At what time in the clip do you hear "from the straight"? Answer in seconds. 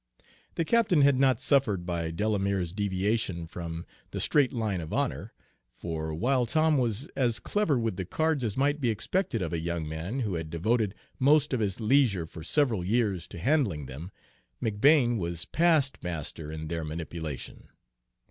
3.45-4.51